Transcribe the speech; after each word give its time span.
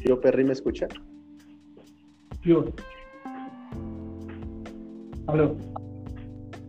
Tío 0.00 0.20
Perry, 0.20 0.44
¿me 0.44 0.52
escucha? 0.52 0.86
Tío. 2.42 2.64
Aló. 5.26 5.56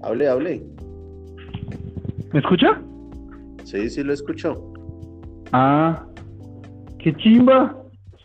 Hable, 0.01 0.27
hable. 0.27 0.63
¿Me 2.33 2.39
escucha? 2.39 2.81
Sí, 3.63 3.89
sí 3.89 4.03
lo 4.03 4.13
escucho. 4.13 4.73
Ah, 5.51 6.05
qué 6.99 7.13
chimba. 7.15 7.75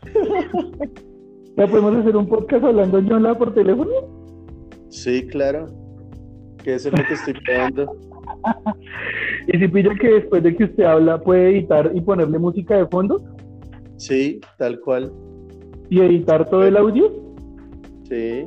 ¿Ya 1.57 1.67
podemos 1.67 1.97
hacer 1.97 2.17
un 2.17 2.27
podcast 2.27 2.65
hablando 2.65 2.99
yo 3.01 3.19
la 3.19 3.35
por 3.35 3.55
teléfono? 3.55 3.91
Sí, 4.89 5.27
claro. 5.27 5.67
Que 6.63 6.75
eso 6.75 6.89
es 6.89 6.99
lo 6.99 7.05
que 7.07 7.15
estoy 7.15 7.35
probando. 7.45 7.97
¿Y 9.49 9.59
si 9.59 9.69
pilla 9.69 9.95
que 10.01 10.09
después 10.09 10.43
de 10.43 10.57
que 10.57 10.65
usted 10.65 10.85
habla 10.85 11.21
puede 11.21 11.51
editar 11.51 11.91
y 11.95 12.01
ponerle 12.01 12.39
música 12.39 12.77
de 12.77 12.87
fondo? 12.87 13.23
Sí, 13.97 14.41
tal 14.59 14.81
cual. 14.81 15.13
¿Y 15.91 16.01
editar 16.01 16.49
todo 16.49 16.65
el 16.67 16.77
audio? 16.77 17.11
Sí, 18.09 18.45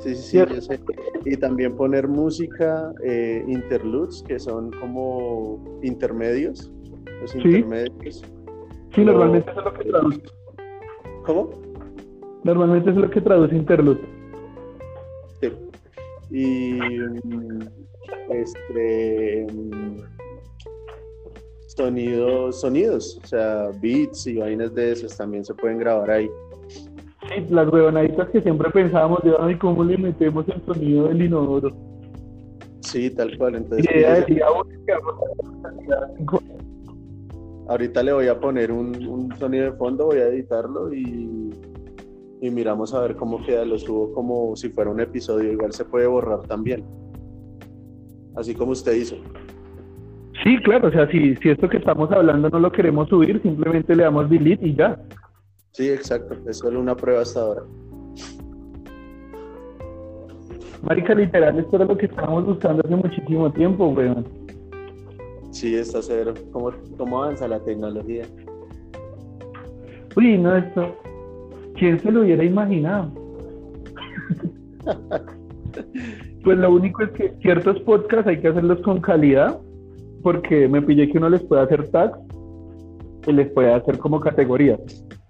sí, 0.00 0.14
sí, 0.14 0.22
sí, 0.22 0.36
yo 0.38 0.60
sé. 0.60 0.80
Y 1.24 1.36
también 1.36 1.76
poner 1.76 2.08
música, 2.08 2.92
eh, 3.04 3.44
interludes, 3.46 4.22
que 4.26 4.38
son 4.38 4.70
como 4.80 5.62
intermedios. 5.82 6.70
Los 7.20 7.30
Sí. 7.32 7.38
intermedios. 7.44 8.22
Sí, 8.94 9.00
No. 9.04 9.12
normalmente 9.12 9.50
eso 9.50 9.60
es 9.60 9.64
lo 9.66 9.74
que 9.74 9.84
traduce. 9.84 10.20
¿Cómo? 11.24 11.50
Normalmente 12.44 12.90
es 12.90 12.96
lo 12.96 13.10
que 13.10 13.20
traduce 13.20 13.56
interlude. 13.56 14.00
Sí. 15.40 15.50
Y 16.30 16.72
mm, 17.24 17.60
este 18.30 19.46
mm, 19.52 20.00
sonidos, 21.76 22.60
sonidos, 22.60 23.20
o 23.22 23.26
sea, 23.26 23.70
beats 23.80 24.26
y 24.26 24.38
vainas 24.38 24.74
de 24.74 24.92
esos 24.92 25.16
también 25.16 25.44
se 25.44 25.54
pueden 25.54 25.78
grabar 25.78 26.10
ahí. 26.10 26.30
Sí, 27.28 27.44
las 27.50 27.70
huevonaditas 27.72 28.28
que 28.30 28.40
siempre 28.40 28.70
pensábamos 28.70 29.22
de, 29.22 29.34
ay, 29.38 29.58
¿cómo 29.58 29.84
le 29.84 29.98
metemos 29.98 30.46
el 30.48 30.64
sonido 30.64 31.08
del 31.08 31.22
inodoro? 31.22 31.70
Sí, 32.80 33.10
tal 33.10 33.36
cual. 33.36 33.56
Entonces, 33.56 33.86
pues, 36.30 36.42
ahorita 37.68 38.02
le 38.02 38.12
voy 38.12 38.28
a 38.28 38.40
poner 38.40 38.70
un, 38.70 39.06
un 39.06 39.36
sonido 39.36 39.64
de 39.64 39.72
fondo, 39.72 40.06
voy 40.06 40.18
a 40.18 40.28
editarlo 40.28 40.94
y, 40.94 41.50
y 42.40 42.50
miramos 42.50 42.94
a 42.94 43.00
ver 43.00 43.16
cómo 43.16 43.44
queda. 43.44 43.64
Lo 43.64 43.78
subo 43.78 44.12
como 44.12 44.54
si 44.56 44.68
fuera 44.68 44.90
un 44.90 45.00
episodio, 45.00 45.52
igual 45.52 45.72
se 45.72 45.84
puede 45.84 46.06
borrar 46.06 46.42
también. 46.46 46.84
Así 48.36 48.54
como 48.54 48.72
usted 48.72 48.94
hizo. 48.94 49.16
Sí, 50.46 50.58
claro, 50.58 50.86
o 50.86 50.92
sea, 50.92 51.10
si, 51.10 51.34
si 51.34 51.48
esto 51.48 51.68
que 51.68 51.78
estamos 51.78 52.08
hablando 52.12 52.48
no 52.48 52.60
lo 52.60 52.70
queremos 52.70 53.08
subir, 53.08 53.42
simplemente 53.42 53.96
le 53.96 54.04
damos 54.04 54.30
delete 54.30 54.64
y 54.64 54.76
ya. 54.76 54.96
Sí, 55.72 55.90
exacto. 55.90 56.36
Es 56.48 56.58
solo 56.58 56.78
una 56.78 56.94
prueba 56.94 57.22
hasta 57.22 57.40
ahora. 57.40 57.62
Marica, 60.82 61.16
literal, 61.16 61.58
esto 61.58 61.74
era 61.74 61.84
lo 61.86 61.96
que 61.96 62.06
estábamos 62.06 62.46
buscando 62.46 62.80
hace 62.86 62.94
muchísimo 62.94 63.52
tiempo, 63.52 63.88
weón. 63.88 64.24
Sí, 65.50 65.74
está 65.74 66.00
cero. 66.00 66.32
¿Cómo, 66.52 66.70
cómo 66.96 67.24
avanza 67.24 67.48
la 67.48 67.58
tecnología? 67.64 68.24
Uy, 70.14 70.38
no, 70.38 70.56
esto, 70.56 70.96
¿quién 71.74 71.98
se 71.98 72.12
lo 72.12 72.20
hubiera 72.20 72.44
imaginado? 72.44 73.10
Pues 76.44 76.58
lo 76.58 76.70
único 76.70 77.02
es 77.02 77.10
que 77.10 77.34
ciertos 77.42 77.80
podcasts 77.80 78.28
hay 78.28 78.40
que 78.40 78.46
hacerlos 78.46 78.80
con 78.82 79.00
calidad, 79.00 79.60
porque 80.26 80.66
me 80.66 80.82
pillé 80.82 81.08
que 81.08 81.18
uno 81.18 81.30
les 81.30 81.40
puede 81.44 81.62
hacer 81.62 81.88
tags 81.90 82.18
y 83.28 83.32
les 83.32 83.48
puede 83.52 83.72
hacer 83.72 83.96
como 83.96 84.18
categorías. 84.18 84.80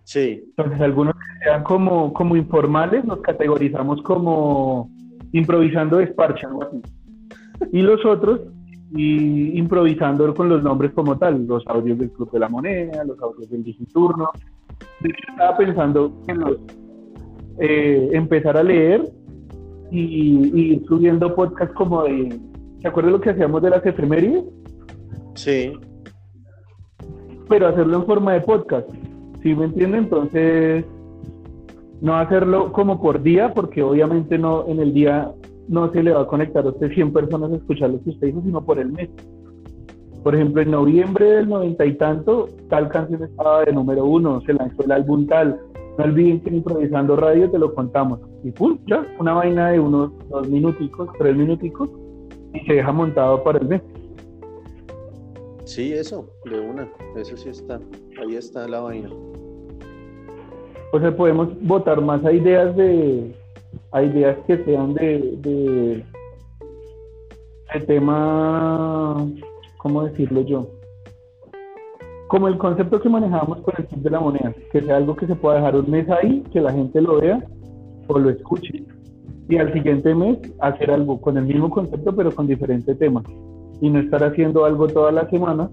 Sí, 0.05 0.43
Entonces, 0.57 0.81
algunos 0.81 1.13
que 1.13 1.45
sean 1.45 1.65
como, 1.65 2.15
como 2.15 2.35
informales, 2.35 3.05
los 3.05 3.21
categorizamos 3.21 4.01
como 4.01 4.91
improvisando 5.33 5.99
de 5.99 6.07
parche, 6.07 6.47
algo 6.47 6.63
así. 6.63 6.81
Y 7.73 7.83
los 7.83 8.07
otros, 8.07 8.41
y 8.97 9.59
improvisando 9.59 10.33
con 10.33 10.49
los 10.49 10.63
nombres 10.63 10.93
como 10.95 11.19
tal, 11.19 11.47
los 11.47 11.63
audios 11.67 11.99
del 11.99 12.11
Club 12.13 12.31
de 12.31 12.39
la 12.39 12.49
Moneda, 12.49 13.05
los 13.05 13.21
audios 13.21 13.51
del 13.51 13.65
Digiturno. 13.65 14.31
De 15.01 15.11
hecho, 15.11 15.25
estaba 15.29 15.59
pensando 15.59 16.23
en 16.27 16.39
los, 16.39 16.57
eh, 17.59 18.09
empezar 18.15 18.57
a 18.57 18.63
leer 18.63 19.05
y, 19.91 20.01
y 20.01 20.61
ir 20.73 20.87
subiendo 20.87 21.35
podcasts 21.35 21.75
como 21.75 22.05
de. 22.05 22.41
¿Se 22.81 22.89
acuerdan 22.89 23.13
lo 23.13 23.21
que 23.21 23.29
hacíamos 23.29 23.61
de 23.61 23.69
las 23.69 23.85
efemérides? 23.85 24.45
Sí, 25.37 25.73
pero 27.49 27.69
hacerlo 27.69 27.99
en 27.99 28.07
forma 28.07 28.33
de 28.35 28.41
podcast. 28.41 28.89
¿Sí 29.43 29.55
me 29.55 29.67
entiende? 29.67 29.99
Entonces, 29.99 30.85
no 32.01 32.17
hacerlo 32.17 32.73
como 32.73 33.01
por 33.01 33.23
día, 33.23 33.53
porque 33.55 33.83
obviamente 33.83 34.39
no 34.39 34.67
en 34.67 34.81
el 34.81 34.93
día 34.93 35.33
no 35.69 35.91
se 35.93 36.03
le 36.03 36.13
va 36.13 36.23
a 36.23 36.27
conectar 36.27 36.65
a 36.65 36.69
usted 36.69 36.93
100 36.93 37.13
personas 37.13 37.53
a 37.53 37.57
escuchar 37.57 37.91
lo 37.91 38.03
que 38.03 38.11
usted 38.11 38.29
dijo, 38.29 38.43
sino 38.43 38.65
por 38.65 38.79
el 38.79 38.93
mes. 38.93 39.09
Por 40.23 40.35
ejemplo, 40.35 40.63
en 40.63 40.71
noviembre 40.73 41.25
del 41.25 41.49
noventa 41.49 41.87
y 41.87 41.95
tanto, 41.95 42.49
tal 42.69 42.89
canción 42.89 43.23
estaba 43.23 43.65
de 43.65 43.73
número 43.73 44.05
uno, 44.05 44.41
se 44.41 44.55
lanzó 44.55 44.83
el 44.83 44.93
álbum 44.93 45.27
tal. 45.27 45.61
No 45.99 46.05
olviden 46.05 46.41
que 46.41 46.51
Improvisando 46.51 47.17
Radio 47.17 47.51
te 47.51 47.59
lo 47.59 47.75
contamos. 47.75 48.21
Y 48.43 48.51
pum, 48.51 48.79
ya, 48.87 49.07
una 49.19 49.35
vaina 49.35 49.71
de 49.71 49.81
unos 49.81 50.11
dos 50.29 50.49
minuticos, 50.49 51.09
tres 51.19 51.37
minuticos, 51.37 51.89
y 52.53 52.61
se 52.67 52.75
deja 52.75 52.93
montado 52.93 53.43
para 53.45 53.59
el 53.59 53.69
mes. 53.69 53.83
Sí, 55.67 55.93
eso, 55.93 56.31
de 56.45 56.59
una. 56.59 56.89
Eso 57.17 57.37
sí 57.37 57.51
está. 57.51 57.79
Ahí 58.21 58.37
está 58.37 58.67
la 58.67 58.81
vaina. 58.81 59.11
O 60.93 61.01
sea, 61.01 61.15
podemos 61.15 61.49
votar 61.61 62.01
más 62.01 62.25
a 62.25 62.33
ideas 62.33 62.75
de 62.77 63.35
ideas 64.03 64.37
que 64.47 64.65
sean 64.65 64.95
de, 64.95 65.37
de, 65.39 66.05
de 67.73 67.81
tema, 67.87 69.27
¿cómo 69.79 70.05
decirlo 70.05 70.43
yo? 70.43 70.67
Como 72.29 72.49
el 72.49 72.59
concepto 72.59 73.01
que 73.01 73.09
manejamos 73.09 73.61
con 73.61 73.75
el 73.79 73.87
tip 73.87 73.99
de 73.99 74.11
la 74.11 74.21
moneda, 74.21 74.55
que 74.73 74.83
sea 74.83 74.97
algo 74.97 75.15
que 75.15 75.27
se 75.27 75.37
pueda 75.37 75.57
dejar 75.57 75.77
un 75.77 75.91
mes 75.91 76.09
ahí, 76.11 76.43
que 76.53 76.61
la 76.61 76.73
gente 76.73 77.01
lo 77.01 77.21
vea 77.21 77.43
o 78.09 78.19
lo 78.19 78.31
escuche. 78.31 78.85
Y 79.49 79.59
al 79.59 79.73
siguiente 79.73 80.15
mes 80.15 80.39
hacer 80.61 80.91
algo 80.91 81.21
con 81.21 81.39
el 81.39 81.45
mismo 81.45 81.71
concepto 81.71 82.15
pero 82.15 82.35
con 82.35 82.49
diferente 82.49 82.95
tema. 82.97 83.23
Y 83.81 83.91
no 83.91 84.01
estar 84.01 84.23
haciendo 84.25 84.65
algo 84.65 84.87
toda 84.89 85.13
la 85.13 85.29
semana 85.29 85.71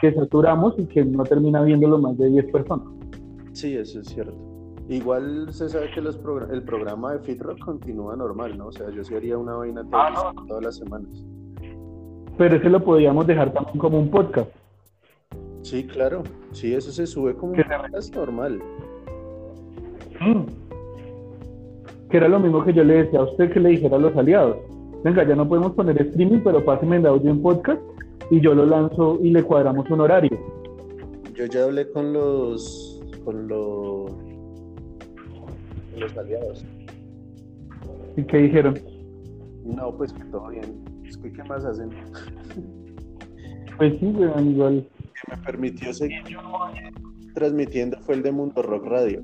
que 0.00 0.12
saturamos 0.14 0.74
y 0.78 0.86
que 0.86 1.04
no 1.04 1.24
termina 1.24 1.62
viéndolo 1.62 1.98
más 1.98 2.16
de 2.18 2.28
10 2.28 2.52
personas. 2.52 2.86
Sí, 3.52 3.76
eso 3.76 4.00
es 4.00 4.06
cierto. 4.08 4.34
Igual 4.88 5.52
se 5.52 5.68
sabe 5.68 5.90
que 5.90 6.00
los 6.00 6.22
progr- 6.22 6.50
el 6.50 6.62
programa 6.62 7.12
de 7.14 7.18
FitRock 7.20 7.58
continúa 7.58 8.14
normal, 8.16 8.56
¿no? 8.56 8.68
O 8.68 8.72
sea, 8.72 8.88
yo 8.90 9.02
sí 9.04 9.14
haría 9.14 9.36
una 9.36 9.54
vaina 9.54 9.82
Ah, 9.92 10.12
todas, 10.14 10.46
todas 10.46 10.64
las 10.64 10.76
semanas. 10.76 11.24
Pero 12.38 12.56
ese 12.56 12.70
lo 12.70 12.82
podríamos 12.82 13.26
dejar 13.26 13.52
también 13.52 13.78
como 13.78 13.98
un 13.98 14.10
podcast. 14.10 14.48
Sí, 15.62 15.84
claro. 15.86 16.22
Sí, 16.52 16.72
eso 16.72 16.90
se 16.92 17.06
sube 17.06 17.34
como 17.34 17.52
un 17.52 17.58
podcast 17.58 18.14
normal. 18.14 18.60
Mm. 20.20 20.42
Que 22.08 22.16
era 22.16 22.28
lo 22.28 22.38
mismo 22.40 22.64
que 22.64 22.72
yo 22.72 22.84
le 22.84 23.04
decía 23.04 23.20
a 23.20 23.24
usted 23.24 23.52
que 23.52 23.60
le 23.60 23.70
dijera 23.70 23.96
a 23.96 24.00
los 24.00 24.16
aliados. 24.16 24.56
Venga, 25.04 25.26
ya 25.26 25.36
no 25.36 25.48
podemos 25.48 25.72
poner 25.72 26.00
streaming, 26.02 26.40
pero 26.42 26.64
páseme 26.64 26.96
el 26.96 27.06
audio 27.06 27.30
en 27.30 27.42
podcast 27.42 27.80
y 28.30 28.40
yo 28.40 28.54
lo 28.54 28.66
lanzo 28.66 29.18
y 29.22 29.30
le 29.30 29.42
cuadramos 29.42 29.88
un 29.90 30.00
horario. 30.00 30.30
Yo 31.34 31.46
ya 31.46 31.64
hablé 31.64 31.88
con 31.90 32.12
los 32.12 33.00
con 33.24 33.46
los, 33.46 34.10
con 34.10 36.00
los 36.00 36.16
aliados. 36.16 36.64
¿Y 38.16 38.24
qué 38.24 38.38
dijeron? 38.38 38.74
No, 39.64 39.94
pues 39.96 40.12
que 40.12 40.24
todo 40.24 40.48
bien. 40.48 40.82
Es 41.04 41.16
que, 41.18 41.32
¿qué 41.32 41.44
más 41.44 41.64
hacen? 41.64 41.90
Pues 43.76 43.98
sí, 44.00 44.06
weón, 44.06 44.50
igual. 44.50 44.88
Que 45.14 45.36
me 45.36 45.42
permitió 45.42 45.92
seguir 45.92 46.22
transmitiendo 47.34 47.98
fue 48.00 48.16
el 48.16 48.22
de 48.22 48.32
Mundo 48.32 48.62
Rock 48.62 48.86
Radio. 48.86 49.22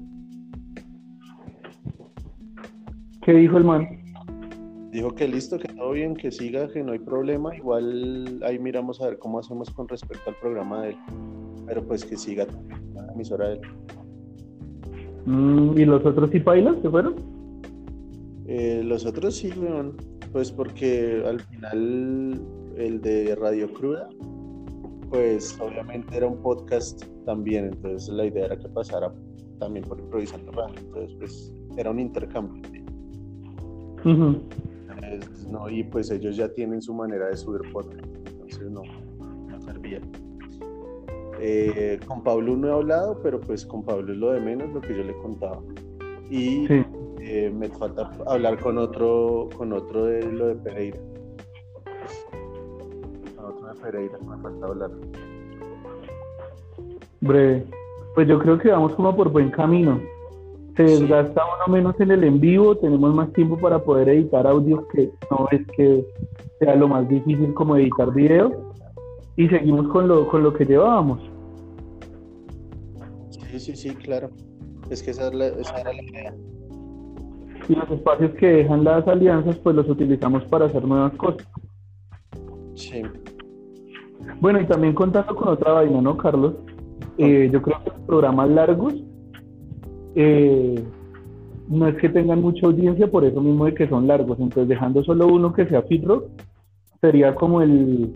¿Qué 3.23 3.33
dijo 3.33 3.57
el 3.57 3.65
man? 3.65 4.04
Dijo 4.95 5.13
que 5.13 5.27
listo, 5.27 5.59
que 5.59 5.67
todo 5.67 5.91
bien, 5.91 6.15
que 6.15 6.31
siga, 6.31 6.69
que 6.69 6.81
no 6.85 6.93
hay 6.93 7.01
problema. 7.01 7.53
Igual 7.57 8.41
ahí 8.45 8.61
miramos 8.61 9.01
a 9.01 9.07
ver 9.07 9.19
cómo 9.19 9.41
hacemos 9.41 9.69
con 9.71 9.89
respecto 9.89 10.31
al 10.31 10.37
programa 10.37 10.83
de 10.83 10.91
él. 10.91 10.97
Pero 11.67 11.83
pues 11.83 12.05
que 12.05 12.17
siga 12.17 12.47
la 12.95 13.13
emisora 13.13 13.49
de 13.49 13.55
él. 13.55 13.61
Mm, 15.27 15.79
¿Y 15.79 15.85
los 15.85 16.07
otros 16.07 16.31
sí 16.31 16.39
bailan? 16.39 16.81
¿Se 16.81 16.89
fueron? 16.89 17.17
Eh, 18.47 18.83
los 18.85 19.05
otros 19.05 19.35
sí, 19.35 19.51
weón. 19.59 19.97
Pues 20.31 20.53
porque 20.53 21.25
al 21.27 21.41
final 21.41 22.41
el 22.77 23.01
de 23.01 23.35
Radio 23.35 23.75
Cruda, 23.75 24.09
pues 25.11 25.59
obviamente 25.61 26.17
era 26.17 26.29
un 26.29 26.41
podcast 26.41 27.03
también. 27.27 27.65
Entonces 27.65 28.09
la 28.11 28.27
idea 28.27 28.47
era 28.47 28.57
que 28.57 28.69
pasara 28.69 29.13
también 29.59 29.85
por 29.87 29.99
improvisando 29.99 30.53
radio. 30.53 30.79
Entonces, 30.79 31.17
pues 31.19 31.53
era 31.77 31.91
un 31.91 31.99
intercambio. 31.99 32.63
Ujú. 34.05 34.39
Entonces, 35.11 35.47
no, 35.49 35.69
y 35.69 35.85
pues 35.85 36.11
ellos 36.11 36.37
ya 36.37 36.49
tienen 36.53 36.83
su 36.83 36.95
manera 36.95 37.29
de 37.29 37.37
subir 37.37 37.61
podcast. 37.73 38.05
Entonces 38.27 38.71
no, 38.71 38.83
no 39.49 39.61
servía. 39.61 40.01
Eh, 41.41 41.99
con 42.07 42.23
Pablo 42.23 42.57
no 42.57 42.69
he 42.69 42.73
hablado, 42.73 43.21
pero 43.23 43.41
pues 43.41 43.67
con 43.67 43.85
Pablo 43.85 44.13
es 44.13 44.19
lo 44.19 44.33
de 44.33 44.41
menos 44.41 44.73
lo 44.73 44.81
que 44.81 44.97
yo 44.97 45.03
le 45.03 45.15
contaba. 45.19 45.61
Y 46.31 46.67
eh, 47.21 47.53
me 47.55 47.69
falta 47.69 48.11
hablar 48.27 48.59
con 48.61 48.79
otro, 48.79 49.49
con 49.57 49.73
otro 49.73 50.07
de 50.07 50.23
lo 50.23 50.49
de 50.49 50.55
Pereira. 50.57 50.99
Con 53.37 53.45
otro 53.45 53.67
de 53.67 53.81
Pereira, 53.81 54.19
me 54.19 54.43
falta 54.43 54.67
hablar. 54.67 54.91
Breve. 57.21 57.67
Pues 58.15 58.29
yo 58.29 58.39
creo 58.39 58.59
que 58.59 58.71
vamos 58.71 58.95
como 58.95 59.15
por 59.17 59.31
buen 59.31 59.51
camino. 59.51 60.01
Se 60.77 60.83
desgasta 60.83 61.43
uno 61.45 61.73
menos 61.73 62.01
en 62.01 62.11
el 62.11 62.25
en 62.25 62.41
vivo, 62.41 62.77
tenemos 62.77 63.15
más 63.15 63.33
tiempo 63.33 63.57
para 63.59 63.79
poder 63.79 64.09
editar 64.09 64.47
audios 64.47 64.85
que 64.93 65.11
no 65.31 65.47
es 65.53 65.65
que 65.77 66.05
sea 66.59 66.75
lo 66.75 66.89
más 66.89 67.09
difícil 67.09 67.55
como 67.55 67.77
editar 67.77 68.13
videos 68.13 68.53
y 69.37 69.49
seguimos 69.49 69.89
con 69.89 70.09
lo, 70.09 70.29
con 70.29 70.43
lo 70.43 70.53
que 70.53 70.65
llevábamos. 70.65 71.21
Sí, 73.31 73.61
sí, 73.61 73.77
sí, 73.77 73.95
claro. 73.95 74.31
Es 74.91 75.03
que 75.03 75.13
esa, 75.13 75.29
esa 75.29 75.81
era 75.81 75.93
la 75.93 76.03
idea. 76.03 76.35
Y 77.69 77.75
los 77.75 77.91
espacios 77.91 78.33
que 78.33 78.47
dejan 78.47 78.85
las 78.85 79.07
alianzas, 79.07 79.57
pues 79.59 79.77
los 79.77 79.89
utilizamos 79.89 80.45
para 80.47 80.67
hacer 80.67 80.85
nuevas 80.85 81.13
cosas. 81.15 81.47
Sí. 82.75 83.03
Bueno, 84.41 84.61
y 84.61 84.67
también 84.67 84.95
contando 84.95 85.35
con 85.37 85.49
otra 85.49 85.73
vaina, 85.73 86.01
¿no, 86.01 86.17
Carlos? 86.17 86.55
Eh, 87.17 87.49
yo 87.53 87.63
creo 87.63 87.79
que 87.85 87.91
los 87.91 88.01
programas 88.01 88.51
largos 88.51 88.95
eh, 90.15 90.83
no 91.69 91.89
es 91.89 91.97
que 91.97 92.09
tengan 92.09 92.43
mucha 92.43 92.67
audiencia, 92.67 93.11
por 93.11 93.25
eso 93.25 93.41
mismo 93.41 93.65
de 93.67 93.75
que 93.75 93.89
son 93.89 94.07
largos. 94.07 94.39
Entonces, 94.39 94.69
dejando 94.69 95.03
solo 95.05 95.27
uno 95.27 95.53
que 95.53 95.67
sea 95.67 95.83
Fitrock, 95.83 96.25
sería 97.01 97.35
como 97.35 97.63
el, 97.63 98.15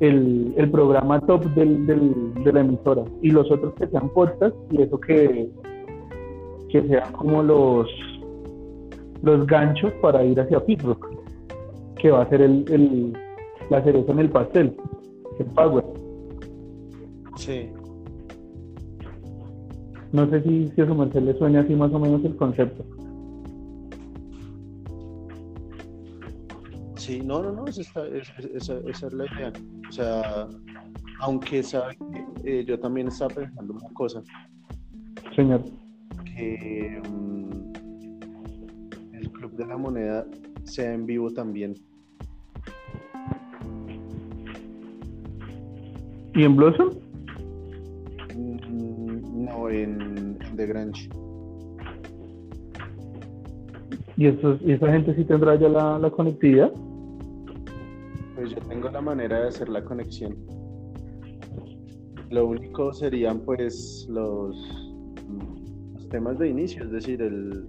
el, 0.00 0.70
programa 0.70 1.20
top 1.20 1.44
del, 1.54 1.86
de 1.86 2.52
la 2.52 2.60
emisora. 2.60 3.04
Y 3.22 3.30
los 3.30 3.50
otros 3.50 3.74
que 3.74 3.86
sean 3.86 4.08
podcast 4.10 4.54
y 4.70 4.82
eso 4.82 4.98
que, 5.00 5.48
que 6.70 6.82
sean 6.82 7.12
como 7.12 7.42
los, 7.42 7.88
los 9.22 9.46
ganchos 9.46 9.92
para 10.00 10.24
ir 10.24 10.38
hacia 10.40 10.60
Fitrock, 10.60 11.08
que 11.96 12.10
va 12.10 12.22
a 12.22 12.28
ser 12.28 12.42
el, 12.42 12.64
el, 12.70 13.12
la 13.70 13.82
cereza 13.82 14.12
en 14.12 14.18
el 14.18 14.30
pastel, 14.30 14.76
el 15.38 15.46
Power. 15.46 15.84
Sí. 17.36 17.70
No 20.12 20.28
sé 20.28 20.42
si, 20.42 20.70
si 20.74 20.80
a 20.80 20.86
su 20.86 20.94
merced 20.94 21.22
le 21.22 21.36
suena 21.38 21.60
así 21.60 21.74
más 21.74 21.92
o 21.92 21.98
menos 21.98 22.22
el 22.24 22.36
concepto. 22.36 22.84
Sí, 26.96 27.20
no, 27.20 27.42
no, 27.42 27.50
no, 27.50 27.66
esa, 27.66 28.06
esa, 28.06 28.78
esa, 28.86 29.06
es 29.06 29.12
la 29.12 29.24
idea. 29.34 29.52
O 29.88 29.92
sea, 29.92 30.46
aunque 31.20 31.62
sabe 31.62 31.96
que 31.96 32.60
eh, 32.60 32.64
yo 32.64 32.78
también 32.78 33.08
estaba 33.08 33.34
pensando 33.34 33.72
una 33.72 33.88
cosa. 33.94 34.22
Señor. 35.34 35.64
Que 36.24 37.00
um, 37.08 37.72
el 39.14 39.30
Club 39.32 39.56
de 39.56 39.66
la 39.66 39.76
Moneda 39.76 40.26
sea 40.64 40.92
en 40.92 41.06
vivo 41.06 41.30
también. 41.32 41.74
¿Y 46.34 46.44
en 46.44 46.56
Blossom? 46.56 47.01
En, 49.70 50.38
The 50.56 50.66
Grange. 50.66 51.08
¿Y, 54.16 54.26
eso, 54.26 54.58
¿Y 54.60 54.72
esa 54.72 54.92
gente 54.92 55.14
sí 55.14 55.24
tendrá 55.24 55.56
ya 55.56 55.68
la, 55.68 56.10
conectividad? 56.10 56.70
Pues 58.34 58.50
yo 58.50 58.60
tengo 58.68 58.88
la 58.90 59.00
manera 59.00 59.40
de 59.40 59.48
hacer 59.48 59.68
la 59.68 59.84
conexión. 59.84 60.36
Lo 62.30 62.46
único 62.46 62.92
serían 62.92 63.40
pues 63.40 64.06
los, 64.10 64.56
los 65.94 66.08
temas 66.08 66.38
de 66.38 66.48
inicio, 66.48 66.84
es 66.84 66.92
decir, 66.92 67.20
el, 67.20 67.68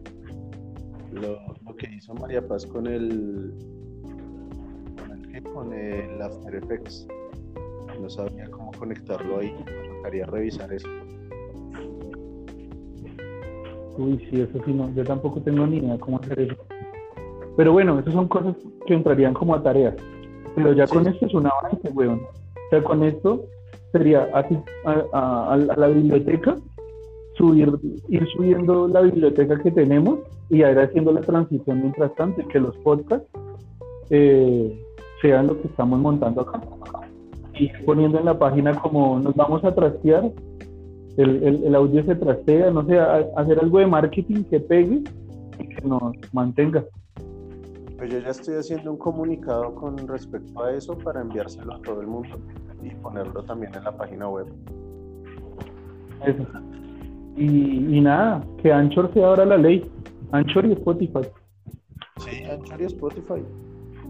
lo, 1.11 1.37
que 1.77 1.93
hizo 1.95 2.13
María 2.13 2.45
Paz 2.45 2.65
con 2.65 2.87
el 2.87 3.53
con 4.97 5.35
el, 5.35 5.43
con 5.43 5.73
el 5.73 6.21
After 6.21 6.55
Effects. 6.55 7.07
No 8.01 8.09
sabía 8.09 8.49
cómo 8.49 8.71
conectarlo 8.71 9.39
ahí, 9.39 9.53
me 9.65 9.97
tocaría 9.97 10.25
revisar 10.25 10.71
eso. 10.73 10.87
Uy, 13.97 14.17
sí, 14.29 14.41
eso 14.41 14.59
sí, 14.65 14.73
no. 14.73 14.89
Yo 14.95 15.03
tampoco 15.03 15.41
tengo 15.41 15.67
ni 15.67 15.77
idea 15.77 15.97
cómo 15.99 16.17
hacer 16.17 16.39
eso. 16.39 16.55
Pero 17.55 17.71
bueno, 17.73 17.99
esas 17.99 18.13
son 18.13 18.27
cosas 18.27 18.55
que 18.87 18.93
entrarían 18.93 19.33
como 19.33 19.55
a 19.55 19.61
tareas. 19.61 19.95
Pero 20.55 20.73
ya 20.73 20.87
con 20.87 21.07
esto 21.07 21.25
es 21.25 21.33
un 21.33 21.47
avance, 21.47 21.89
weón. 21.93 22.19
O 22.19 22.69
sea, 22.69 22.83
con 22.83 23.03
esto 23.03 23.45
sería 23.91 24.27
así 24.33 24.57
a, 24.85 25.57
la 25.77 25.87
biblioteca, 25.87 26.57
subir, 27.35 27.71
ir 28.09 28.27
subiendo 28.35 28.87
la 28.87 29.01
biblioteca 29.01 29.61
que 29.61 29.71
tenemos 29.71 30.19
y 30.49 30.57
ir 30.57 30.79
haciendo 30.79 31.11
la 31.11 31.21
transición 31.21 31.81
mientras 31.81 32.13
tanto 32.15 32.41
y 32.41 32.45
que 32.45 32.59
los 32.59 32.75
podcasts 32.77 33.27
eh, 34.09 34.79
sean 35.21 35.47
lo 35.47 35.61
que 35.61 35.67
estamos 35.67 35.99
montando 35.99 36.41
acá. 36.41 36.61
Y 37.53 37.69
poniendo 37.85 38.17
en 38.17 38.25
la 38.25 38.37
página 38.37 38.73
como 38.79 39.19
nos 39.19 39.35
vamos 39.35 39.63
a 39.63 39.73
trastear 39.73 40.31
el, 41.17 41.75
audio 41.75 42.03
se 42.03 42.15
trastea, 42.15 42.71
no 42.71 42.85
sé, 42.85 42.99
hacer 42.99 43.59
algo 43.59 43.79
de 43.79 43.87
marketing 43.87 44.43
que 44.45 44.59
pegue 44.59 45.03
y 45.59 45.67
que 45.67 45.87
nos 45.87 46.13
mantenga. 46.33 46.83
Pues 47.97 48.11
yo 48.11 48.19
ya 48.19 48.29
estoy 48.29 48.55
haciendo 48.55 48.91
un 48.91 48.97
comunicado 48.97 49.75
con 49.75 49.97
respecto 50.07 50.63
a 50.63 50.73
eso 50.73 50.97
para 50.97 51.21
enviárselo 51.21 51.73
a 51.73 51.81
todo 51.81 52.01
el 52.01 52.07
mundo 52.07 52.37
y 52.81 52.89
ponerlo 52.95 53.43
también 53.43 53.73
en 53.75 53.83
la 53.83 53.95
página 53.95 54.27
web. 54.27 54.47
Eso. 56.25 56.43
Y, 57.35 58.01
nada, 58.01 58.43
que 58.61 58.71
Anchor 58.71 59.11
sea 59.13 59.27
ahora 59.27 59.45
la 59.45 59.57
ley. 59.57 59.89
Anchor 60.31 60.65
y 60.65 60.73
Spotify. 60.73 61.21
Sí, 62.17 62.43
Anchor 62.43 62.81
y 62.81 62.85
Spotify. 62.85 63.43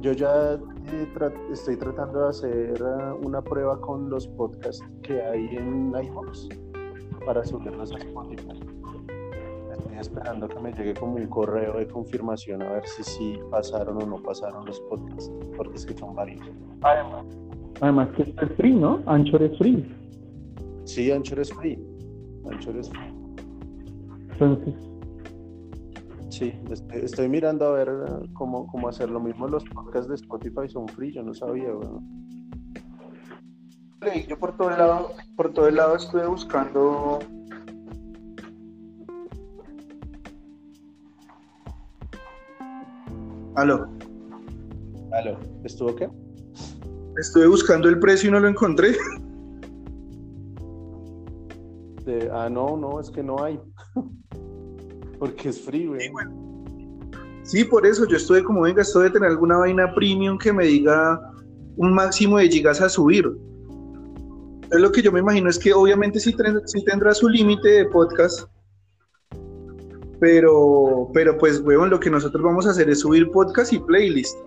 Yo 0.01 0.11
ya 0.11 0.53
eh, 0.55 1.07
estoy 1.51 1.77
tratando 1.77 2.23
de 2.23 2.29
hacer 2.29 2.73
eh, 2.77 3.13
una 3.23 3.41
prueba 3.41 3.79
con 3.79 4.09
los 4.09 4.27
podcasts 4.27 4.83
que 5.01 5.21
hay 5.21 5.55
en 5.55 5.93
iVoox 5.95 6.49
para 7.25 7.43
subirlos 7.43 7.91
a 7.91 7.97
Spotify. 7.97 8.59
Estoy 9.71 9.97
esperando 9.99 10.47
que 10.47 10.59
me 10.59 10.71
llegue 10.71 10.93
como 10.93 11.15
un 11.15 11.27
correo 11.27 11.77
de 11.77 11.87
confirmación 11.87 12.61
a 12.61 12.73
ver 12.73 12.87
si 12.87 13.03
sí 13.03 13.39
pasaron 13.49 14.01
o 14.01 14.05
no 14.05 14.17
pasaron 14.21 14.65
los 14.65 14.79
podcasts, 14.81 15.31
porque 15.57 15.75
es 15.75 15.85
que 15.85 15.93
son 15.93 16.15
varios. 16.15 16.41
Además, 16.81 17.25
además 17.81 18.09
que 18.15 18.23
esto 18.23 18.45
es 18.45 18.51
free, 18.55 18.75
¿no? 18.75 19.01
Anchor 19.05 19.43
es 19.43 19.57
free. 19.57 19.85
Sí, 20.85 21.11
Anchor 21.11 21.39
es 21.39 21.53
free. 21.53 21.79
Anchor 22.49 22.77
es 22.77 22.89
free. 22.89 23.13
Entonces. 24.31 24.75
Sí, 26.29 26.51
estoy, 26.91 27.29
mirando 27.29 27.67
a 27.67 27.71
ver 27.73 27.89
eh, 27.89 28.29
cómo, 28.33 28.65
cómo 28.65 28.87
hacer 28.87 29.07
lo 29.07 29.19
mismo. 29.19 29.47
Los 29.47 29.63
podcasts 29.65 30.09
de 30.09 30.15
Spotify 30.15 30.67
son 30.67 30.87
free, 30.87 31.13
yo 31.13 31.21
no 31.21 31.31
sabía, 31.35 31.69
yo 34.27 34.37
por 34.37 34.55
todo 34.57 34.69
el 34.69 34.77
lado, 34.77 35.11
por 35.35 35.53
todo 35.53 35.67
el 35.67 35.75
lado 35.75 35.95
estuve 35.95 36.27
buscando 36.27 37.19
Aló. 43.55 43.87
Aló, 45.11 45.37
¿estuvo 45.63 45.95
qué? 45.95 46.09
Estuve 47.17 47.47
buscando 47.47 47.87
el 47.87 47.99
precio 47.99 48.29
y 48.29 48.31
no 48.31 48.39
lo 48.39 48.47
encontré. 48.47 48.95
ah, 52.31 52.49
no, 52.49 52.75
no, 52.75 52.99
es 52.99 53.11
que 53.11 53.21
no 53.21 53.43
hay. 53.43 53.59
Porque 55.19 55.49
es 55.49 55.61
free, 55.61 55.85
güey. 55.85 56.09
Sí, 57.43 57.63
por 57.63 57.85
eso 57.85 58.07
yo 58.07 58.17
estuve 58.17 58.43
como, 58.43 58.61
venga, 58.61 58.81
esto 58.81 59.01
de 59.01 59.11
tener 59.11 59.29
alguna 59.29 59.57
vaina 59.57 59.93
premium 59.93 60.37
que 60.37 60.51
me 60.51 60.65
diga 60.65 61.21
un 61.77 61.93
máximo 61.93 62.37
de 62.37 62.49
gigas 62.49 62.81
a 62.81 62.89
subir 62.89 63.31
lo 64.79 64.91
que 64.91 65.01
yo 65.01 65.11
me 65.11 65.19
imagino 65.19 65.49
es 65.49 65.59
que 65.59 65.73
obviamente 65.73 66.19
sí, 66.19 66.35
tendrá 66.85 67.13
su 67.13 67.29
límite 67.29 67.69
de 67.69 67.85
podcast, 67.85 68.47
pero, 70.19 71.09
pero 71.13 71.37
pues, 71.37 71.59
weón, 71.61 71.89
lo 71.89 71.99
que 71.99 72.09
nosotros 72.09 72.43
vamos 72.43 72.65
a 72.65 72.71
hacer 72.71 72.89
es 72.89 73.01
subir 73.01 73.29
podcast 73.31 73.73
y 73.73 73.79
playlist. 73.79 74.37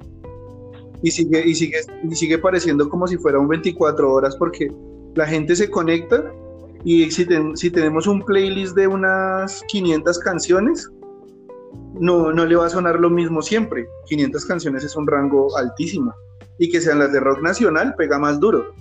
Y 1.03 1.11
sigue, 1.11 1.47
y 1.47 1.55
sigue, 1.55 1.79
y 2.09 2.15
sigue 2.15 2.39
pareciendo 2.39 2.89
como 2.89 3.07
si 3.07 3.19
fuera 3.19 3.39
un 3.39 3.49
24 3.49 4.11
horas 4.11 4.35
porque 4.37 4.69
la 5.15 5.27
gente 5.27 5.55
se 5.55 5.71
conecta 5.71 6.33
y 6.85 7.11
si, 7.11 7.27
si 7.55 7.71
tenemos 7.71 8.07
un 8.07 8.23
playlist 8.23 8.75
de 8.75 8.87
unas 8.87 9.63
500 9.69 10.19
canciones, 10.21 10.91
no, 11.99 12.33
no 12.33 12.47
le 12.47 12.57
va 12.57 12.67
a 12.67 12.71
sonar 12.71 13.01
lo 13.01 13.11
mismo 13.11 13.43
siempre. 13.43 13.87
500 14.07 14.47
canciones 14.47 14.85
es 14.85 14.97
un 14.97 15.07
rango 15.07 15.57
altísimo. 15.57 16.15
Y 16.59 16.71
que 16.71 16.81
sean 16.81 16.99
las 16.99 17.13
de 17.13 17.21
rock 17.21 17.43
nacional, 17.43 17.95
pega 17.97 18.19
más 18.19 18.41
duro. 18.41 18.75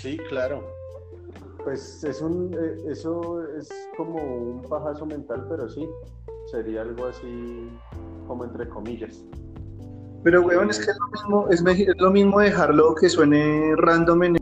Sí, 0.00 0.16
claro. 0.28 0.62
Pues 1.64 2.04
es 2.04 2.22
un, 2.22 2.54
eh, 2.54 2.76
eso 2.88 3.42
es 3.58 3.68
como 3.96 4.22
un 4.22 4.62
pajazo 4.62 5.04
mental, 5.04 5.44
pero 5.48 5.68
sí, 5.68 5.88
sería 6.52 6.82
algo 6.82 7.06
así 7.06 7.68
como 8.28 8.44
entre 8.44 8.68
comillas. 8.68 9.24
Pero, 10.22 10.42
weón, 10.42 10.70
es 10.70 10.78
que 10.78 10.92
es 10.92 10.98
lo 10.98 11.08
mismo, 11.08 11.48
es, 11.50 11.96
lo 11.98 12.10
mismo 12.10 12.38
dejarlo 12.38 12.94
que 12.94 13.08
suene 13.08 13.74
random 13.76 14.22
en 14.22 14.37